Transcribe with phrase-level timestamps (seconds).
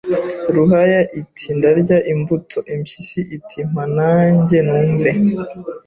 [0.55, 5.11] Ruhaya iti ndarya imbuto Impyisi iti mpa na njye numve